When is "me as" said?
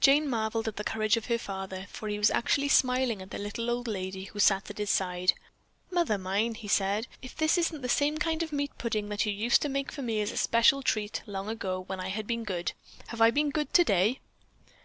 10.02-10.30